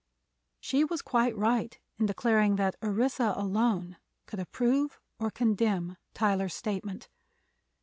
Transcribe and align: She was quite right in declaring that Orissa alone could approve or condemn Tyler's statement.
She 0.59 0.83
was 0.83 1.03
quite 1.03 1.37
right 1.37 1.77
in 1.99 2.07
declaring 2.07 2.55
that 2.55 2.75
Orissa 2.81 3.35
alone 3.37 3.97
could 4.25 4.39
approve 4.39 4.99
or 5.19 5.29
condemn 5.29 5.95
Tyler's 6.15 6.55
statement. 6.55 7.07